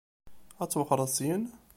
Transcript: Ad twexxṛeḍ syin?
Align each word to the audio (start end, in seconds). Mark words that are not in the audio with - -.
Ad 0.61 0.69
twexxṛeḍ 0.69 1.09
syin? 1.17 1.43